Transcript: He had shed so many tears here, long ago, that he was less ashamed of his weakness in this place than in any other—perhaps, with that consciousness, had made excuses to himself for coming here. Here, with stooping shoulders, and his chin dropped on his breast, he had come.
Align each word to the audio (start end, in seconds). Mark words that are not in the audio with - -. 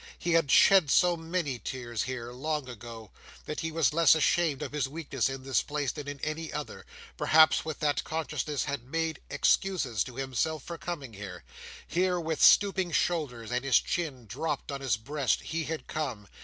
He 0.17 0.31
had 0.31 0.49
shed 0.49 0.89
so 0.89 1.15
many 1.15 1.59
tears 1.59 2.01
here, 2.01 2.31
long 2.33 2.67
ago, 2.67 3.11
that 3.45 3.59
he 3.59 3.71
was 3.71 3.93
less 3.93 4.15
ashamed 4.15 4.63
of 4.63 4.71
his 4.71 4.87
weakness 4.87 5.29
in 5.29 5.43
this 5.43 5.61
place 5.61 5.91
than 5.91 6.07
in 6.07 6.19
any 6.21 6.51
other—perhaps, 6.51 7.63
with 7.63 7.77
that 7.81 8.03
consciousness, 8.03 8.63
had 8.63 8.83
made 8.83 9.19
excuses 9.29 10.03
to 10.05 10.15
himself 10.15 10.63
for 10.63 10.79
coming 10.79 11.13
here. 11.13 11.43
Here, 11.87 12.19
with 12.19 12.41
stooping 12.41 12.91
shoulders, 12.93 13.51
and 13.51 13.63
his 13.63 13.79
chin 13.79 14.25
dropped 14.25 14.71
on 14.71 14.81
his 14.81 14.97
breast, 14.97 15.41
he 15.41 15.65
had 15.65 15.85
come. 15.85 16.27